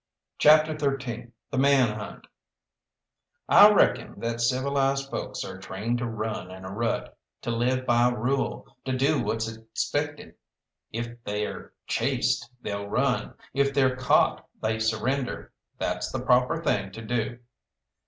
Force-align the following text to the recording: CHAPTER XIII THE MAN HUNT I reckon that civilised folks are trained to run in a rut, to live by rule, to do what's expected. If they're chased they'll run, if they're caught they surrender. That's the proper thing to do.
CHAPTER 0.39 0.75
XIII 0.79 1.31
THE 1.51 1.59
MAN 1.59 1.93
HUNT 1.95 2.25
I 3.47 3.69
reckon 3.71 4.19
that 4.19 4.41
civilised 4.41 5.11
folks 5.11 5.45
are 5.45 5.59
trained 5.59 5.99
to 5.99 6.07
run 6.07 6.49
in 6.49 6.65
a 6.65 6.71
rut, 6.71 7.15
to 7.43 7.51
live 7.51 7.85
by 7.85 8.09
rule, 8.09 8.65
to 8.85 8.97
do 8.97 9.21
what's 9.21 9.47
expected. 9.47 10.33
If 10.91 11.23
they're 11.23 11.73
chased 11.85 12.49
they'll 12.63 12.87
run, 12.87 13.35
if 13.53 13.75
they're 13.75 13.95
caught 13.95 14.47
they 14.59 14.79
surrender. 14.79 15.53
That's 15.77 16.11
the 16.11 16.21
proper 16.25 16.63
thing 16.63 16.91
to 16.93 17.01
do. 17.03 17.37